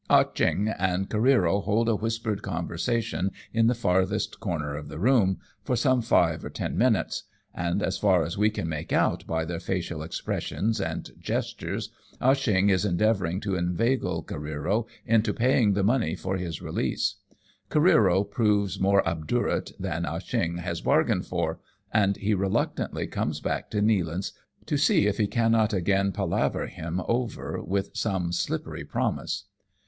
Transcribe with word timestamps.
Ah 0.09 0.23
Cheong 0.23 0.67
and 0.67 1.11
Careero 1.11 1.63
hold 1.63 1.87
a 1.87 1.95
whispered 1.95 2.41
conversa 2.41 3.03
tion 3.03 3.29
in 3.53 3.67
the 3.67 3.75
farthest 3.75 4.39
corner 4.39 4.75
of 4.75 4.87
the 4.87 4.97
room, 4.97 5.37
for 5.63 5.75
some 5.75 6.01
five 6.01 6.43
or 6.43 6.49
ten 6.49 6.75
minutes, 6.75 7.25
and 7.53 7.83
as 7.83 7.99
far 7.99 8.23
as 8.23 8.35
we 8.35 8.49
can 8.49 8.67
make 8.67 8.91
out 8.91 9.27
by 9.27 9.45
their 9.45 9.59
facial 9.59 10.01
expression 10.01 10.73
and 10.83 11.11
gestures, 11.19 11.91
Ah 12.19 12.33
Cheong 12.33 12.71
is 12.71 12.83
endeavour 12.83 13.27
ing 13.27 13.39
to 13.41 13.55
inveigle 13.55 14.23
Careero 14.23 14.87
into 15.05 15.35
paying 15.35 15.73
the 15.73 15.83
money 15.83 16.15
for 16.15 16.35
his 16.35 16.63
release; 16.63 17.17
Careero 17.69 18.23
proves 18.23 18.79
more 18.79 19.07
obdurate 19.07 19.71
than 19.79 20.07
Ah 20.07 20.17
Cheong 20.17 20.57
has 20.57 20.81
bargained 20.81 21.27
for, 21.27 21.59
and 21.93 22.17
he 22.17 22.33
reluctantly 22.33 23.05
comes 23.05 23.39
back 23.39 23.69
to 23.69 23.83
Nealance, 23.83 24.31
to 24.65 24.77
see 24.77 25.05
if 25.05 25.19
he 25.19 25.27
cannot 25.27 25.73
again 25.73 26.11
palaver 26.11 26.65
him 26.65 27.03
over 27.07 27.61
with 27.61 27.91
some 27.93 28.31
slippery 28.31 28.83
promise. 28.83 29.43